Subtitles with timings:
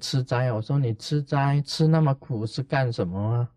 [0.00, 3.48] 吃斋，我说你吃斋吃那么苦是干什么啊？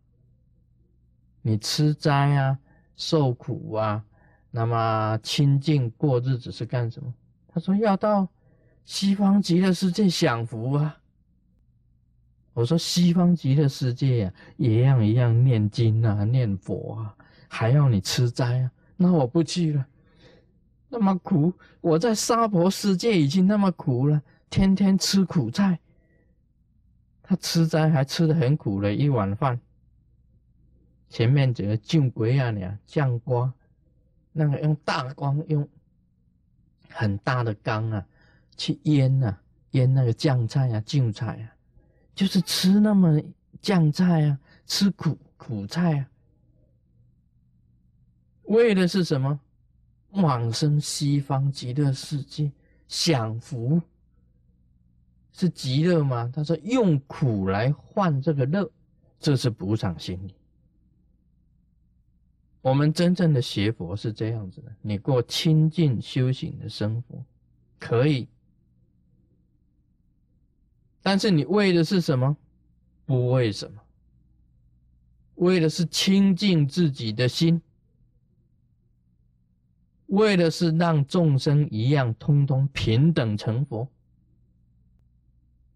[1.41, 2.59] 你吃斋啊，
[2.95, 4.03] 受苦啊，
[4.51, 7.11] 那么清净过日子是干什么？
[7.47, 8.27] 他说要到
[8.85, 10.97] 西方极乐世界享福啊。
[12.53, 17.15] 我说西方极乐世界呀，一样一样念经啊，念佛啊，
[17.47, 19.85] 还要你吃斋啊，那我不去了。
[20.89, 21.51] 那么苦，
[21.81, 25.79] 我在娑婆世界已经那么苦了，天天吃苦菜。
[27.33, 29.59] 他吃斋还吃的很苦了，一碗饭。
[31.09, 33.51] 前面这个酱鬼啊，你啊酱瓜，
[34.31, 35.67] 那个用大缸用
[36.89, 38.05] 很大的缸啊，
[38.55, 39.35] 去腌呐，
[39.71, 41.49] 腌那个酱菜啊，酱菜啊。
[42.13, 43.19] 就是吃那么
[43.59, 46.07] 酱菜啊，吃苦苦菜啊，
[48.43, 49.39] 为的是什么？
[50.11, 52.51] 往生西方极乐世界
[52.87, 53.81] 享福，
[55.33, 56.31] 是极乐吗？
[56.33, 58.71] 他说用苦来换这个乐，
[59.19, 60.35] 这是补偿心理。
[62.61, 67.21] 我们真正的学佛是这样子的：你过清净修行的生活，
[67.77, 68.27] 可以。
[71.01, 72.37] 但是你为的是什么？
[73.05, 73.81] 不为什么？
[75.35, 77.61] 为的是清净自己的心，
[80.05, 83.85] 为的是让众生一样通通平等成佛。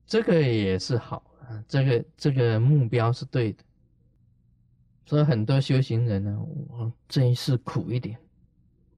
[0.08, 3.64] 这个也是好啊，这个这个目标是对的。
[5.06, 8.18] 所以很多修行人呢，我这一世苦一点，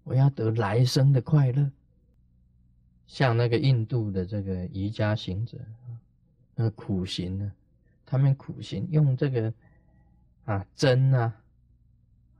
[0.03, 1.71] 我要得来生的快乐。
[3.07, 5.57] 像那个印度的这个瑜伽行者。
[6.55, 7.51] 那苦行呢？
[8.05, 9.53] 他们苦行用这个
[10.43, 11.33] 啊针啊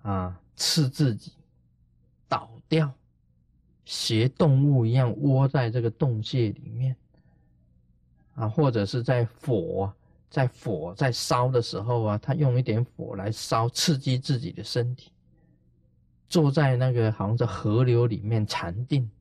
[0.02, 1.32] 啊刺自己，
[2.28, 2.94] 倒掉，
[3.86, 6.96] 学动物一样窝在这个洞穴里面
[8.40, 9.94] 啊，或者是在火
[10.30, 15.12] 在火在烧的时候啊，他用一点火来烧，刺激自己的身体，
[16.30, 19.12] 坐在那个好像是河流里面禅定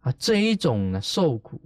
[0.00, 1.60] 啊，这一种呢受苦。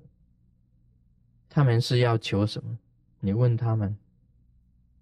[1.49, 2.77] 他们是要求什么？
[3.21, 3.97] 你问他们，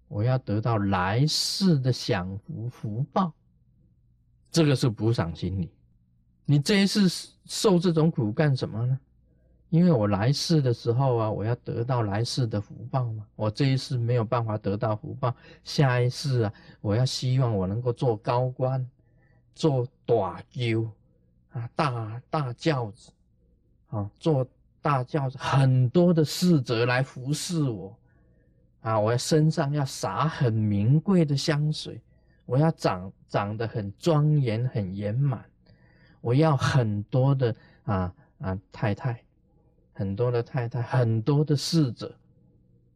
[0.07, 3.33] 我要得到来世的享福福报，
[4.51, 5.71] 这个是补偿心理。
[6.45, 7.07] 你这一次
[7.45, 8.99] 受这种苦干什么呢？
[9.71, 13.25] 因为我来世的时候啊，我要得到来世的福报嘛。
[13.35, 15.33] 我这一世没有办法得到福报，
[15.63, 18.87] 下一世啊，我要希望我能够做高官，
[19.55, 20.87] 做大舅
[21.53, 23.11] 啊，大大轿子
[23.89, 24.47] 啊，做。
[24.83, 27.95] 大轿子很多的侍者来服侍我，
[28.81, 32.01] 啊，我要身上要洒很名贵的香水，
[32.47, 35.45] 我要长长得很庄严很圆满，
[36.19, 39.23] 我要很多的啊啊太太，
[39.93, 42.15] 很多的太太，很多的侍者，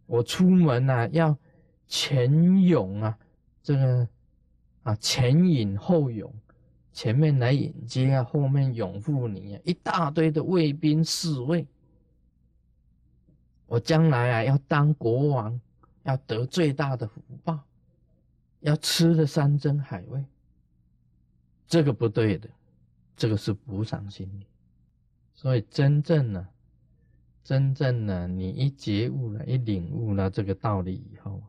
[0.06, 1.38] 我出门啊要
[1.88, 3.17] 前勇啊
[3.61, 4.07] 这个
[4.83, 6.34] 啊前引后勇，
[6.94, 11.67] 前面来迎接啊，后面拥护你啊，一大堆的卫兵侍卫。
[13.67, 15.59] 我将来啊，要当国王，
[16.03, 17.59] 要得最大的福报，
[18.59, 20.23] 要吃的山珍海味，
[21.67, 22.47] 这个不对的，
[23.17, 24.45] 这个是补偿心理。
[25.34, 26.47] 所以真正呢，
[27.45, 31.44] 真正呢，你一觉悟了，一领悟了这个道理以后，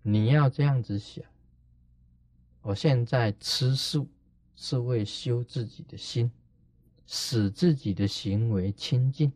[0.00, 1.22] 你要这样子想：
[2.62, 4.08] 我现在吃素
[4.56, 6.32] 是为修自己的心，
[7.06, 9.30] 使自己的行为清净。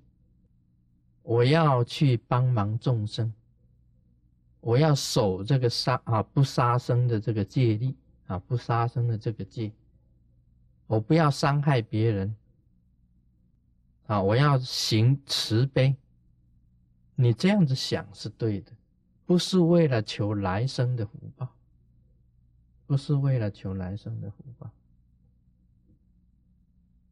[1.22, 3.30] 我要去帮忙众生，
[4.60, 7.94] 我要守这个杀啊不杀生的这个戒律
[8.26, 9.70] 啊不杀生的这个戒，
[10.86, 12.34] 我不要伤害别人
[14.12, 15.96] 啊，我要行慈悲。
[17.14, 18.70] 你这样子想是对的，
[19.24, 21.48] 不是为了求来生的福报，
[22.86, 24.70] 不是为了求来生的福报。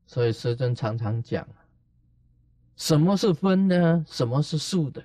[0.06, 1.48] 所以师尊常常讲。
[2.76, 4.04] 什么是分呢？
[4.06, 5.02] 什么是素的？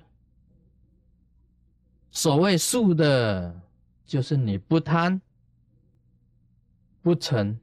[2.10, 3.58] 所谓素的，
[4.04, 5.20] 就是你不贪、
[7.00, 7.56] 不嗔、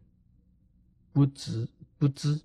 [1.12, 2.42] 不知、不知。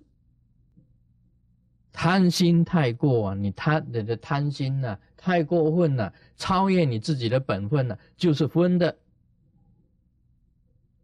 [2.01, 8.97] 贪心太过啊，你贪你的贪心呢，太过分了，超越你自己的本分了，就是分的。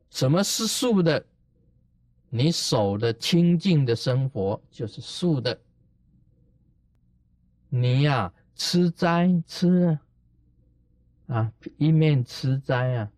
[0.09, 1.25] 什么是素的？
[2.29, 5.59] 你守的清净的生活就是素的。
[7.67, 9.99] 你呀，吃斋吃
[11.27, 13.11] 啊，一面吃斋啊，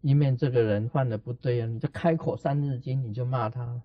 [0.00, 3.80] 一面这个人犯的不对啊，你就开口三日经，你就骂他；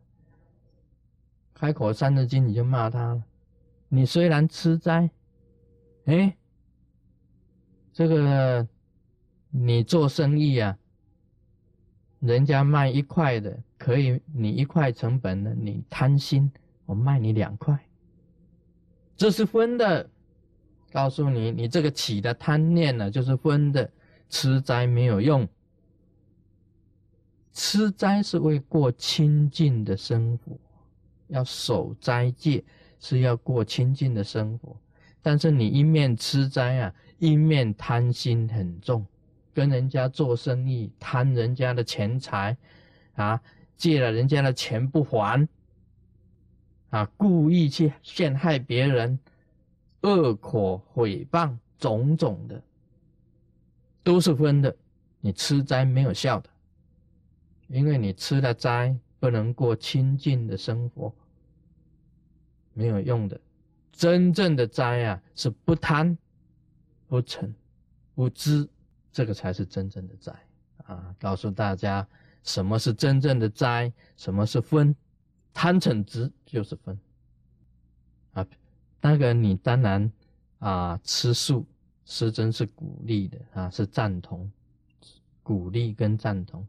[1.54, 3.24] 开口三字经，你就骂他了。
[3.90, 5.10] 你虽然吃斋，
[6.06, 6.36] 哎，
[7.92, 8.68] 这个
[9.50, 10.78] 你做生意啊，
[12.20, 16.52] 人家卖一块的，可以你一块成本的，你贪心，
[16.86, 17.78] 我卖你两块，
[19.16, 20.10] 这是分的。
[20.92, 23.90] 告诉你，你这个起的贪念呢，就是分的。
[24.34, 25.46] 吃斋没有用，
[27.52, 30.58] 吃斋是为过清净的生活，
[31.32, 32.64] 要守斋戒。
[33.04, 34.78] 是要过清净的生活，
[35.24, 39.04] 但是你一面吃斋啊，一面贪心很重，
[39.56, 42.56] 跟人家做生意贪人家的钱财，
[43.16, 43.42] 啊，
[43.76, 45.48] 借了人家的钱不还，
[46.92, 49.18] 啊，故意去陷害别人，
[50.02, 52.62] 恶口毁谤，种种的，
[54.04, 54.78] 都是分的。
[55.22, 56.48] 你吃斋没有效的，
[57.68, 61.14] 因为你吃了斋不能过清净的生活。
[62.74, 63.40] 没有用的，
[63.92, 66.18] 真正的斋啊，是不贪、
[67.08, 67.54] 不嗔、
[68.16, 68.68] 不知，
[69.12, 70.34] 这个才是真正的斋
[70.86, 71.14] 啊！
[71.20, 72.08] 告诉大家，
[72.44, 74.96] 什么是真正的斋，什么是分，
[75.54, 76.98] 贪嗔痴就是分
[78.32, 78.48] 啊。
[79.02, 80.12] 那个你当然
[80.60, 81.68] 啊，吃素
[82.06, 84.50] 师真是鼓励的啊，是赞同，
[85.44, 86.66] 鼓励跟赞同，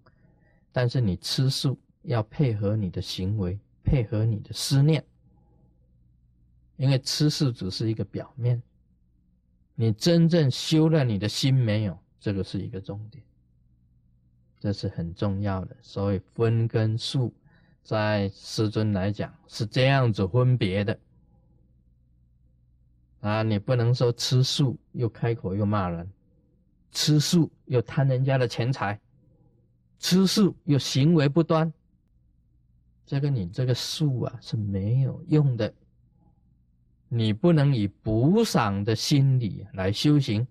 [0.73, 5.05] 但是你吃素要配合你的行为，配合你的思念。
[6.77, 8.61] 因为吃素只是一个表面，
[9.75, 11.99] 你真正修了你的心没有？
[12.19, 13.23] 这个是一个重点，
[14.59, 15.77] 这是很重要的。
[15.81, 17.33] 所以分跟素，
[17.83, 20.99] 在师尊来讲是这样子分别的
[23.21, 23.43] 啊！
[23.43, 26.11] 你不能说吃素又开口又骂人，
[26.91, 29.01] 吃素又贪人家的钱财，
[29.99, 31.73] 吃素又行为不端，
[33.13, 35.71] 这个你这个素啊是没有用的。
[37.11, 40.47] 你不能以补赏的心理来修行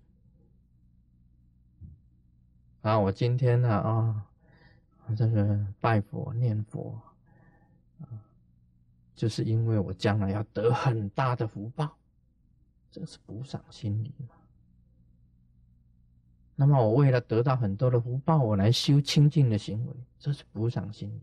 [2.84, 3.00] 啊！
[3.00, 4.24] 我今天呢啊，
[5.18, 7.02] 这个拜佛念佛
[8.00, 8.06] 啊，
[9.16, 11.98] 就是因为我将来要得很大的福报，
[12.92, 14.36] 这是补赏心理嘛。
[16.56, 21.22] 那么我为了得到很多的福报，我来修清净的行为，这是补赏心理。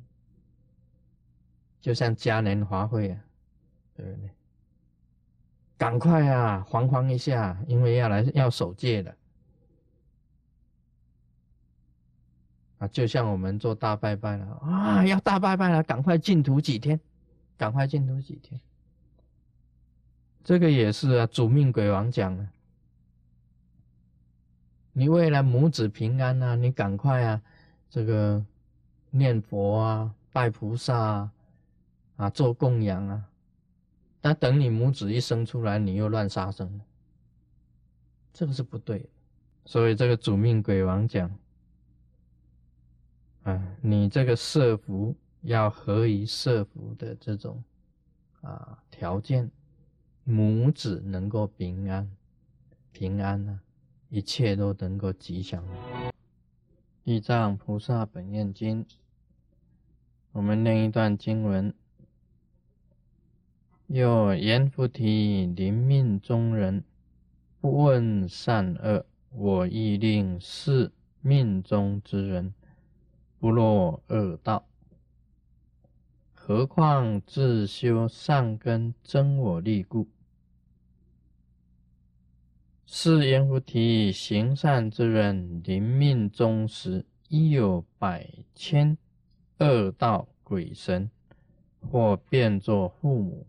[1.88, 3.18] 就像嘉年华会啊，
[3.96, 4.30] 对不对？
[5.78, 9.14] 赶快啊，惶惶一下，因为要来要守戒了
[12.80, 12.88] 啊！
[12.88, 17.00] 就像我们做大拜拜了啊，要大拜拜了，赶快净土几天，
[17.56, 18.60] 赶快净土几天。
[20.44, 22.46] 这个也是啊，主命鬼王讲的，
[24.92, 27.40] 你为了母子平安啊，你赶快啊，
[27.88, 28.44] 这个
[29.08, 31.32] 念佛啊，拜菩萨啊，
[32.18, 33.30] 啊，做供养啊。
[34.20, 36.80] 那等你母子一生出来，你又乱杀生，
[38.32, 39.08] 这个是不对的。
[39.64, 41.30] 所以这个主命鬼王讲，
[43.44, 47.62] 啊，你这个设福要合于设福的这种
[48.40, 49.48] 啊条件，
[50.24, 52.10] 母子能够平安，
[52.90, 53.60] 平安呢，
[54.08, 55.64] 一切都能够吉祥。
[57.04, 58.84] 地藏菩萨本愿经，
[60.32, 61.72] 我们念一段经文。
[63.90, 66.84] 有言菩提临命中人，
[67.58, 70.92] 不问善恶，我亦令是
[71.22, 72.52] 命中之人
[73.38, 74.66] 不落恶道。
[76.34, 80.06] 何况自修善根增我力故？
[82.84, 88.98] 是言菩提行善之人临命终时，亦有百千
[89.60, 91.10] 恶道鬼神，
[91.80, 93.46] 或变作父母。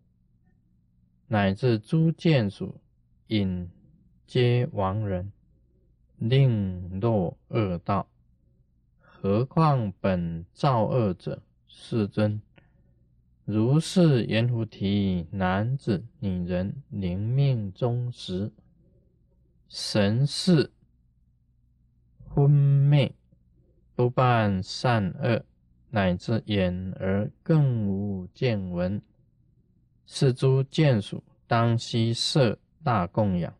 [1.31, 2.81] 乃至诸见属，
[3.27, 3.69] 引
[4.25, 5.31] 皆亡人，
[6.17, 8.07] 令落恶道。
[8.99, 12.41] 何况本造恶者，世尊。
[13.45, 18.51] 如是言菩提，男子、女人临命终时，
[19.67, 20.71] 神识
[22.27, 23.13] 昏昧，
[23.95, 25.43] 不办善恶，
[25.91, 28.99] 乃至眼耳更无见闻。
[30.11, 33.53] 是诸眷属当悉设大供养，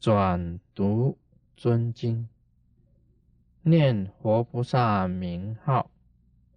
[0.00, 1.16] 转读
[1.56, 2.28] 尊经，
[3.62, 5.88] 念活菩萨名号，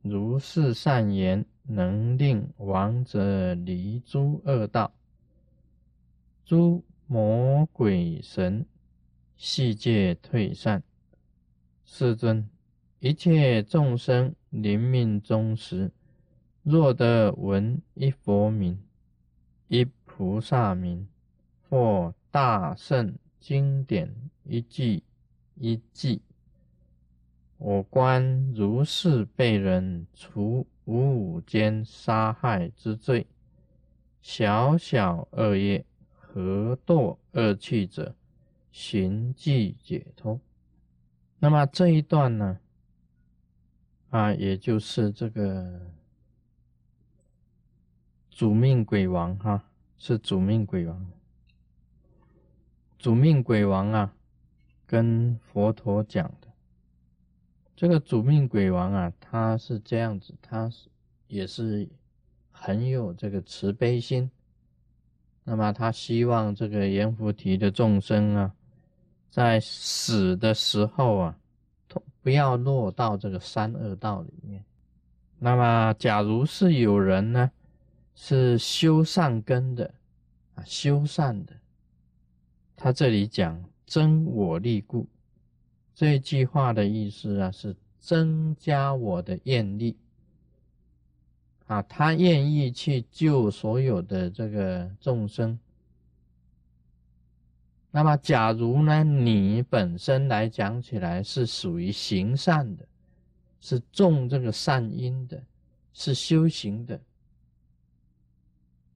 [0.01, 4.91] 如是善言，能令亡者离诸恶道。
[6.43, 8.65] 诸魔鬼神
[9.38, 10.81] 悉皆退散。
[11.86, 12.50] 世尊，
[12.98, 15.91] 一切众生临命终时。
[16.65, 18.79] 若得闻一佛名，
[19.67, 21.07] 一菩萨名，
[21.69, 24.12] 或大圣经典
[24.43, 25.03] 一句
[25.53, 26.24] 一记。
[27.60, 33.27] 我观如是被人除五五间杀害之罪，
[34.24, 38.15] 小小恶业，何堕恶趣者，
[38.72, 40.39] 寻迹解脱。
[41.38, 42.60] 那么这一段呢？
[44.10, 45.79] 啊，也就是这个
[48.36, 49.63] 主命鬼王哈，
[49.98, 51.06] 是主命鬼王。
[53.00, 54.13] 主命鬼王啊，
[54.86, 56.50] 跟佛陀讲的。
[57.77, 60.89] 这个主命鬼王啊，他是这样子，他是
[61.30, 61.88] 也是
[62.51, 64.30] 很有这个慈悲心。
[65.46, 68.54] 那么他希望这个阎浮提的众生啊，
[69.30, 71.38] 在死的时候啊，
[72.22, 74.65] 不要落到这个三恶道里面。
[75.39, 77.50] 那么，假如是有人呢，
[78.15, 79.93] 是修善根的
[80.55, 81.53] 啊，修善的，
[82.75, 85.05] 他这里讲真我力故。
[85.93, 89.95] 这句话的意思啊，是增加我的愿力
[91.67, 95.57] 啊，他愿意去救所有的这个众生。
[97.91, 102.86] 那么，假如呢，你本身来讲起来是属于行善的，
[103.62, 105.41] 是种这个善因的，
[105.93, 107.00] 是修行的，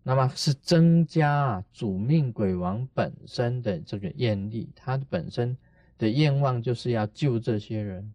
[0.10, 5.56] 那么是增加啊主命鬼王本身的这个愿力，他本身。
[6.00, 8.14] 的愿望就是要救这些人，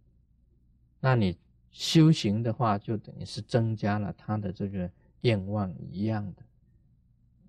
[1.01, 1.37] 那你
[1.71, 6.43] 修行的话，就等于是增加了他的这个愿望一样的。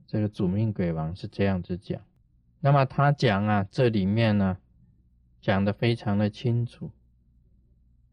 [0.06, 2.02] 这个主命鬼王是这样子讲，
[2.60, 4.58] 那么他讲啊，这里面呢
[5.40, 6.92] 讲的非常的清楚。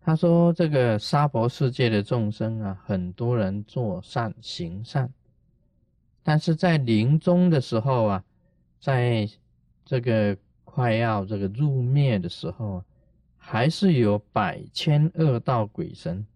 [0.00, 5.12] 他说这个娑婆世界的众生啊，很多人做善行善，
[6.22, 8.24] 但是在临终的时候啊，
[8.80, 9.28] 在
[9.84, 10.36] 这个。
[10.64, 12.82] 快要这个入灭的时候，
[13.36, 16.26] 还是有百千恶道鬼神，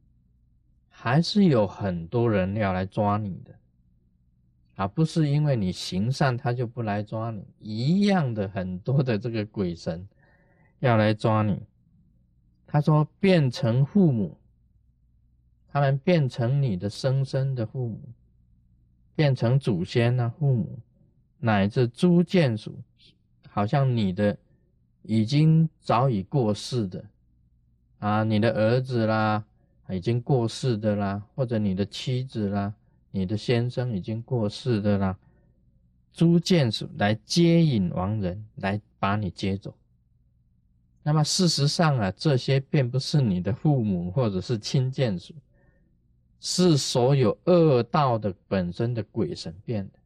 [0.90, 3.54] 还是有很多人要来抓你的，
[4.74, 10.06] 啊，不是因为你行善他就不来抓你，一样的很多的这个鬼神
[10.80, 11.62] 要来抓你。
[12.66, 14.36] 他说变成父母，
[15.68, 18.00] 他们变成你的生身的父母，
[19.16, 20.78] 变成祖先啊，父母
[21.40, 22.78] 乃至诸眷属。
[23.48, 24.36] 好像你的
[25.02, 27.02] 已经早已过世的
[27.98, 29.42] 啊，你的儿子啦，
[29.88, 32.74] 已经过世的啦，或者你的妻子啦，
[33.10, 35.18] 你的先生已经过世的啦，
[36.12, 39.74] 诸眷属来接引亡人，来把你接走。
[41.02, 45.32] 那么事实上啊，这些并不是你的父母或者是亲眷属，
[46.40, 49.98] 是所有恶道的本身的鬼神变的。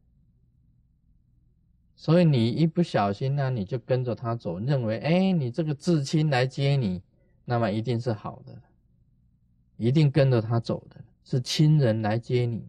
[1.95, 7.01] 所以你一不小心呢，你就跟着他走，认为哎，你这个至亲来接你，
[7.45, 8.59] 那么一定是好的，
[9.77, 12.65] 一定跟着他走的，是亲人来接你。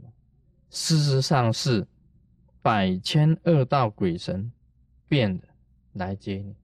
[0.69, 1.87] 事实上是
[2.61, 4.53] 百千恶道鬼神
[5.09, 5.49] 变的
[5.95, 6.55] 来接你。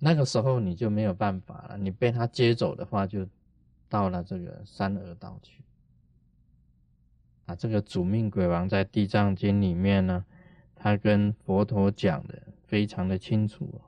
[0.00, 3.24] 那个时候你就没有办法了，你被他接走的话，就
[3.88, 5.62] 到了这个三恶道去。
[7.46, 10.24] 啊，这个主命鬼王在地藏经里面呢。
[10.80, 13.80] 他跟佛陀讲的非常的清楚哦。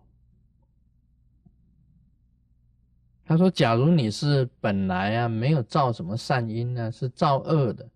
[3.24, 7.88] 他说：“假如你是本来啊没有造什么善因呢，是造恶的，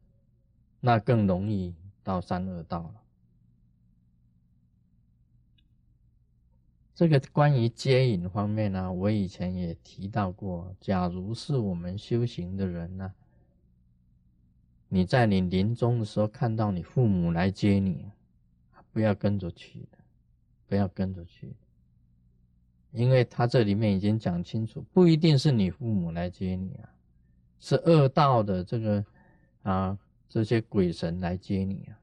[0.78, 3.02] 那更容易到三恶道了。”
[6.94, 10.74] 这个关于接引方面呢，我以前也提到过。
[10.80, 13.12] 假如是我们修行的人呢，
[14.88, 18.10] 你在你临终的时候看到你父母来接你。
[18.92, 19.88] 不要跟着去，
[20.68, 21.52] 不要跟着去，
[22.92, 26.88] 因为他这里面已经讲清楚，不一定是你父母来接你啊，
[27.58, 29.04] 是恶道的这个
[29.64, 29.98] 啊
[30.28, 31.98] 这些鬼神来接你啊。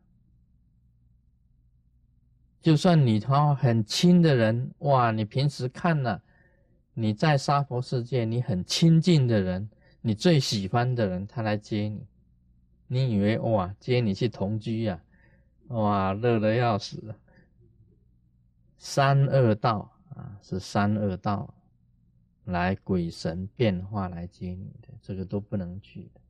[2.61, 6.21] 就算你他很亲的人，哇，你平时看了
[6.93, 9.67] 你在沙佛世界你很亲近的人，
[10.01, 12.05] 你最喜欢的人，他来接你，
[12.87, 15.01] 你以为哇接你去同居呀？
[15.69, 17.15] 哇，乐得要死！
[18.77, 21.53] 三恶道啊，是三恶道
[22.43, 26.21] 来鬼神变化来接你的，这个都不能去的。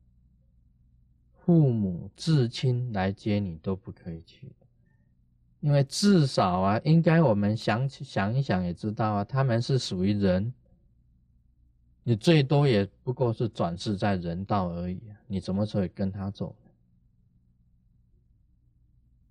[1.44, 4.52] 父母至亲来接你都不可以去，
[5.62, 10.52] 因为至少啊，应该我们想起想一想也知道啊，他们是属于人，
[12.02, 16.54] 你最多也不过是转世在人道而已，你什么时候跟他走？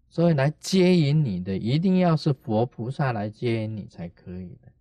[0.07, 4.71] 所以来接引你的，一定要是佛菩萨来接引你才可以的。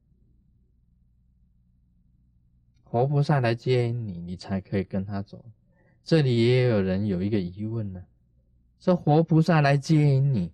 [2.85, 5.45] 活菩萨来接引你，你才可以跟他走。
[6.04, 8.04] 这里也有人有一个疑问呢：
[8.78, 10.52] 说活菩萨来接引你，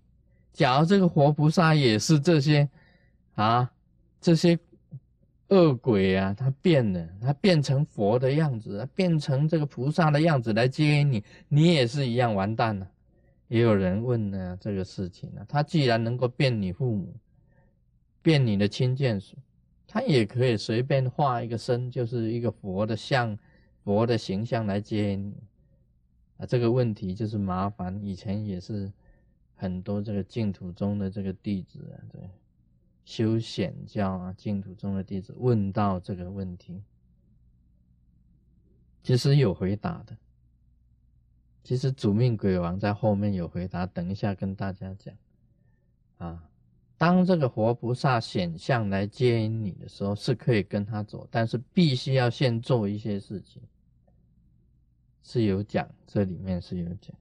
[0.57, 2.67] 假如这个活菩萨也是这些
[3.35, 3.71] 啊，
[4.19, 4.57] 这些
[5.49, 12.89] 恶鬼啊，他变了，他变成佛的样子，变成这个菩萨的样子来接你，你也是一样完蛋了。
[13.47, 17.13] 也有人问呢这个事情呢，他既然能够变你父母，
[18.23, 19.37] 变你的亲眷属。
[19.85, 23.37] 他也可以随便画一个身，就是一个佛的像、
[23.83, 25.35] 佛的形象来接你
[26.37, 26.47] 啊。
[26.47, 28.91] 这个问题就是麻烦，以前也是
[29.57, 32.29] 很多这个净土中的这个弟子啊，对，
[33.03, 36.81] 修显教啊，净土中的弟子问到这个问题，
[39.03, 40.15] 其实有回答的。
[41.63, 45.13] 其实主命鬼王在后面有回答，等一下跟大家讲
[46.17, 46.49] 啊。
[46.97, 53.61] 当这个活菩萨显相来接引你的时候，是可以跟他走，但是必须要先做一些事情，
[55.23, 57.15] 是有讲，这里面是有讲。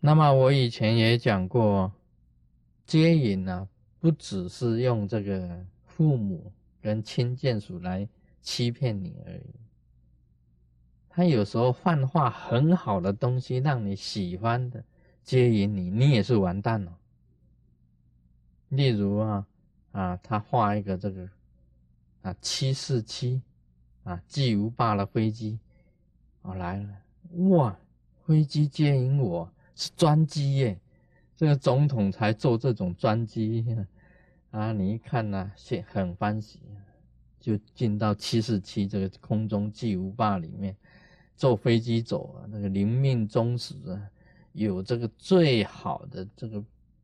[0.00, 1.92] 那么我以前也讲过，
[2.86, 8.08] 接引呢，不只是用这个父母跟亲眷属来
[8.40, 9.54] 欺骗你而已，
[11.10, 14.82] 他有时候幻化很好的东西让你喜欢的
[15.22, 16.96] 接引你，你也是完蛋了。
[18.70, 19.46] 例如啊
[19.92, 21.28] 啊，他画一个这个
[22.22, 23.42] 啊七四七
[24.04, 25.58] 啊巨无霸的飞机，
[26.40, 26.88] 哦来了
[27.48, 27.76] 哇，
[28.24, 30.78] 飞机接引我是专机耶，
[31.36, 33.64] 这个总统才坐这种专机。
[34.52, 36.60] 啊，你一看呐，现很欢喜，
[37.40, 40.76] 就进到七四七这个空中巨无霸里面
[41.36, 44.10] 坐飞机走啊，那个灵命终时啊，
[44.52, 46.62] 有这个最好的这个。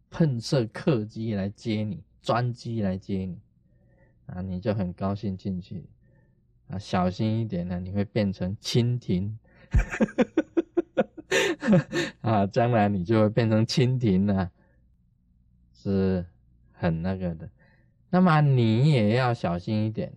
[0.09, 3.38] 喷射客机来接你，专机来接你，
[4.27, 5.85] 啊，你就很高兴进去，
[6.68, 9.37] 啊，小心一点呢，你会变成蜻蜓，
[9.72, 10.45] 呵呵呵
[12.23, 14.51] 啊，将来你就会变成蜻蜓了，
[15.73, 16.25] 是
[16.73, 17.49] 很那个的。
[18.11, 20.12] 那么你也要小心一点，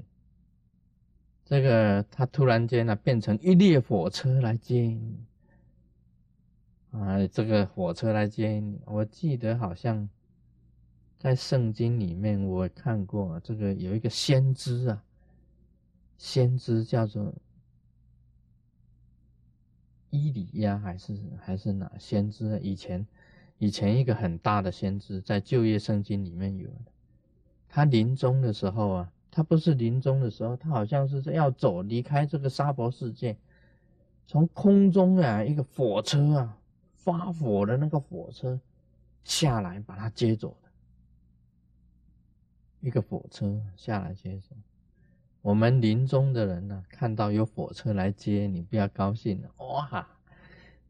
[1.43, 5.19] 这个他突然间呢变成一列火车来接你。
[6.91, 8.81] 啊，这个火车来接你。
[8.85, 10.09] 我记得好像
[11.17, 15.03] 在圣经里面我看过，这个有一个先知啊，
[16.17, 17.33] 先知叫做
[20.09, 22.59] 伊里亚还是还是哪先知？
[22.61, 23.05] 以前
[23.57, 26.91] 以前一个很大的先知，在旧约圣经里面有的。
[27.67, 33.37] 他临终的时候啊，他不是临终的时候，他好像是要走离开这个沙婆世界，
[34.25, 36.55] 从空中啊一个火车啊。
[37.01, 38.59] 发火的那个火车
[39.23, 40.69] 下来把他接走的，
[42.81, 44.53] 一个火车下来接走。
[45.41, 49.41] 我们临终的人呢，看到有火车来接你，不要高兴。
[49.57, 50.07] 哇，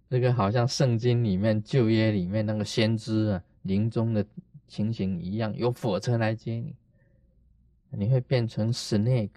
[0.10, 4.26] 这个好像圣经里面旧约里面那个先知啊，临终的
[4.68, 6.76] 情形一样，有火车来接你，
[7.92, 9.30] 你会变成 snake。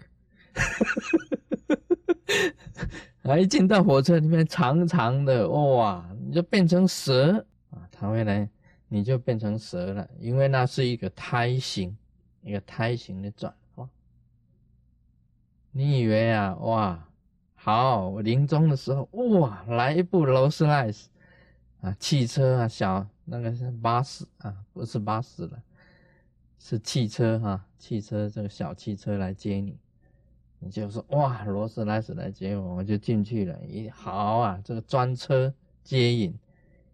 [3.23, 3.37] 啊！
[3.37, 7.87] 一进到火车里面，长长的哇，你就变成蛇啊！
[7.89, 8.49] 它会来，
[8.89, 11.95] 你就变成蛇了，因为那是一个胎形，
[12.41, 13.53] 一个胎形的转。
[15.75, 17.03] 你以为啊，哇，
[17.55, 21.09] 好，我临终的时候，哇，来一部劳斯莱斯
[21.81, 25.63] 啊，汽车啊，小那个是巴士啊，不是巴士了，
[26.59, 29.75] 是汽车哈，汽车这个小汽车来接你。
[30.59, 33.59] 你就说哇，罗斯莱斯来接我，我就进去了。
[33.65, 35.51] 一好啊，这个专车
[35.83, 36.37] 接引，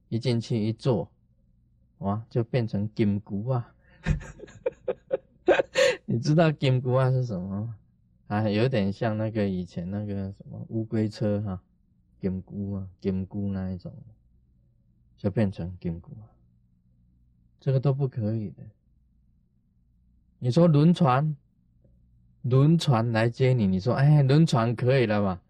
[0.07, 1.11] 一进去一坐，
[1.97, 3.73] 哇，就变成金箍啊！
[6.05, 7.75] 你知道金箍啊是什么吗？
[8.29, 11.59] 啊，有点像那个以前那个什么乌龟车哈，
[12.19, 13.91] 金箍啊，金箍那一种，
[15.17, 16.29] 就变成金箍啊。
[17.59, 18.63] 这个都不可以的。
[20.37, 21.35] 你说轮船？
[22.43, 25.41] 轮船来接你，你说哎，轮船可以了吧？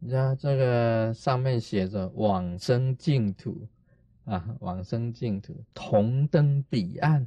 [0.00, 3.66] 你看这个上面写着往生净土
[4.26, 7.26] 啊，往生净土，同登彼岸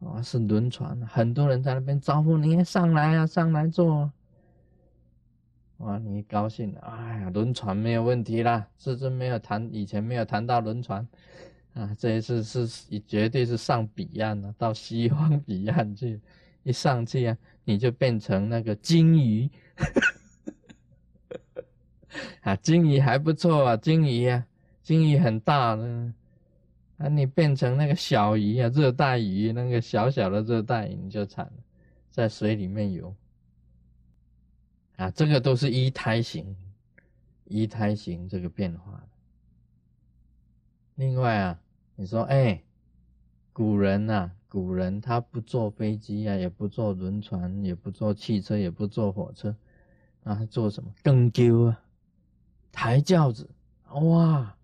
[0.00, 4.10] 啊，是轮船，很多人在那边招呼你上来啊，上来坐。
[5.78, 11.06] 哇，你高兴了，哎呀，轮船没有问题啦，至尊没有谈，以前没有谈到轮船
[11.74, 12.66] 啊，这一次是
[13.06, 16.20] 绝对是上彼岸了，到西方彼岸去，
[16.62, 17.36] 一上去啊。
[17.64, 19.48] 你就变成那个金鱼，
[22.42, 24.44] 啊，金鱼还不错啊，金鱼啊，
[24.82, 26.12] 金鱼很大呢，
[27.00, 31.52] 啊，你变成那个小鱼啊，热带鱼，那个小小的热带鱼你就惨了，
[32.10, 33.14] 在水里面游。
[34.96, 36.54] 啊，这个都是一胎型，
[37.46, 39.02] 一胎型这个变化。
[40.96, 41.58] 另外啊，
[41.96, 42.62] 你说，哎，
[43.50, 49.56] 古人呐，古人他不坐飞机啊，也不坐轮船，也不坐汽车，也不坐火车，
[50.24, 50.92] 啊，他坐什么？
[51.02, 51.82] 更丢啊，
[52.70, 53.48] 抬轿子，
[53.88, 54.54] 哇，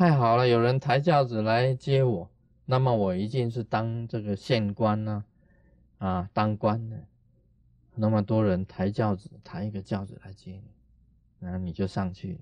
[0.00, 2.30] 太好了，有人抬轿子来接我，
[2.64, 5.22] 那么我一定是当这个县官呢，
[5.98, 7.04] 啊，当官的。
[7.96, 10.62] 那么多人抬轿子，抬一个轿子来接你，
[11.38, 12.40] 然后你就上去，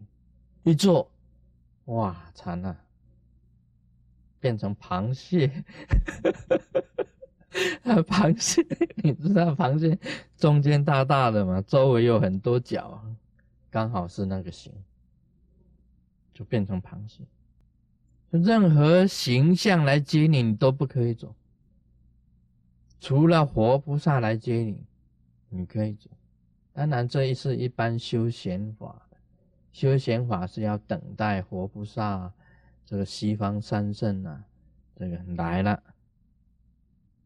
[0.63, 1.11] 一坐，
[1.87, 2.79] 哇，惨了，
[4.39, 5.51] 变成螃蟹，
[7.83, 8.65] 螃蟹，
[9.03, 9.99] 你知道螃蟹
[10.37, 13.03] 中间大大的嘛，周围有很多角，
[13.69, 14.73] 刚好是那个形，
[16.33, 17.25] 就变成螃蟹。
[18.31, 21.35] 任何形象来接你，你都不可以走，
[23.01, 24.85] 除了活菩萨来接你。
[25.51, 26.11] 你可以走，
[26.75, 29.17] 当然这一次一般修闲法的
[29.73, 32.31] 修闲法是要等待活菩萨
[32.85, 34.45] 这个西方三圣啊，
[34.95, 35.83] 这个来了，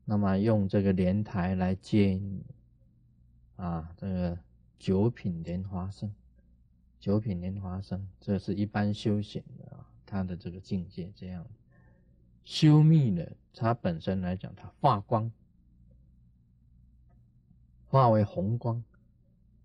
[0.05, 2.45] 那么用这个莲台来接你
[3.57, 4.38] 啊，这个
[4.79, 6.15] 九品莲花生，
[7.01, 9.72] 九品莲花生，这是一般修行的，
[10.12, 11.42] 他的这个境界这样，
[12.44, 15.33] 修密的，它本身来讲，它发光。
[17.87, 18.85] 化为红光，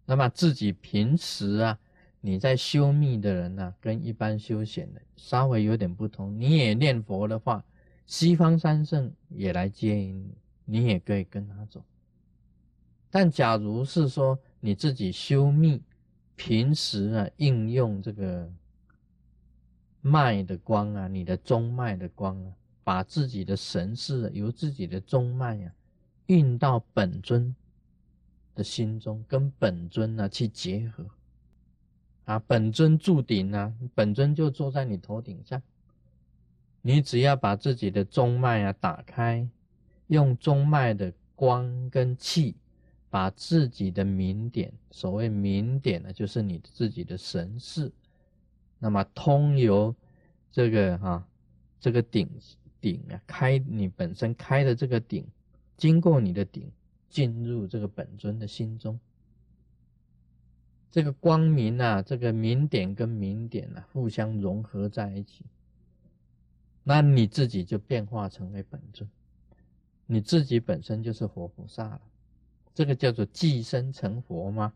[0.05, 1.77] 那么自己平时啊，
[2.21, 6.39] 你在修密的人呢，跟一般修闲的稍微有点不同。
[6.39, 7.65] 你也念佛的话，
[8.05, 10.33] 西方三圣也来接引
[10.63, 11.83] 你，你也可以跟他走。
[13.09, 15.81] 但假如是说你自己修密，
[16.37, 18.49] 平时啊应用这个
[20.01, 22.51] 脉的光啊，你的中脉的光啊，
[22.83, 25.71] 把自己的神识由自己的中脉啊
[26.27, 27.55] 运到本尊。
[28.55, 31.05] 的心中跟本尊呢去结合
[32.25, 35.61] 啊，本尊住顶啊，本尊就坐在你头顶上，
[36.81, 39.47] 你只要把自己的中脉啊打开，
[40.07, 42.55] 用中脉的光跟气，
[43.11, 47.91] 把自己的明点，所谓明点呢，就是你自己的神识，
[48.79, 49.95] 那么通由
[50.51, 51.27] 这个哈
[51.79, 52.29] 这个顶
[52.79, 55.25] 顶啊开，你本身开的这个顶，
[55.75, 56.71] 经过你的顶。
[57.09, 58.99] 进入这个本尊的心中，
[60.91, 65.45] 这个光明啊，这个明点跟明点啊，互相融合在一起，
[66.83, 69.09] 那你自己就变化成为本尊，
[70.05, 72.01] 你自己本身就是活菩萨了。
[72.73, 74.73] 这个叫做寄生成佛吗？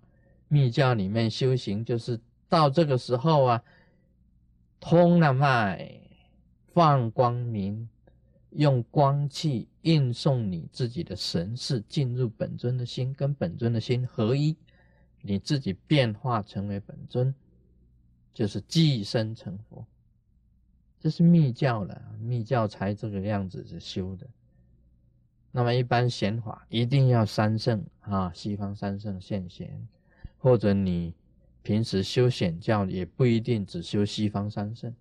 [0.47, 3.63] 密教里面修行就是到这个时候啊，
[4.82, 6.02] 通了脉，
[6.74, 7.88] 放光明。
[8.50, 14.58] 用光气运送你自己的神识进入本尊的心，跟本尊的心合一，
[15.22, 17.34] 你自己变化成为本尊，
[18.34, 19.88] 就是寄生成佛。
[21.00, 24.28] 这是密教了，密教才这个样子是修的。
[25.54, 29.88] 那么一般显法一定要三圣啊，西方三圣现贤，
[30.38, 31.13] 或者你
[31.63, 34.93] 平时修显教也不一定只修西方三圣，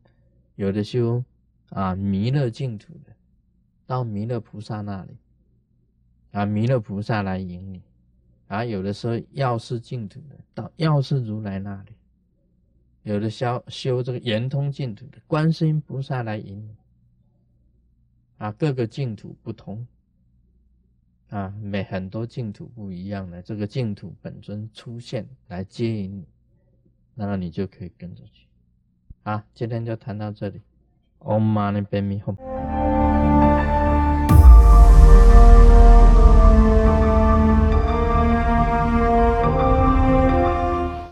[0.57, 1.25] 有的修
[1.71, 3.15] 啊弥勒净土的。
[3.87, 5.17] 到弥勒菩萨那里，
[6.31, 7.83] 啊，弥勒菩萨来引你，
[8.47, 11.93] 啊，有的时候药师净土的，到药师如来那里，
[13.03, 16.77] 有的修修这个圆通净土的，观世音菩萨来引你，
[18.39, 19.85] 啊，各个净土不同，
[21.31, 26.29] 啊，每很多净土不一样的，这个净土本尊出现来接引你，
[27.21, 28.47] 那么你就可以跟着去，
[29.25, 30.63] 好，今天就谈到这里
[31.19, 32.90] ，Om Mani Padme Hum。